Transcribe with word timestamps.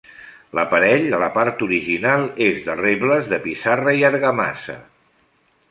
L'aparell 0.59 1.03
a 1.17 1.19
la 1.23 1.27
part 1.35 1.61
original 1.67 2.25
és 2.47 2.65
de 2.69 2.79
rebles 2.81 3.31
de 3.35 3.41
pissarra 3.47 3.97
i 4.01 4.05
argamassa. 4.13 4.79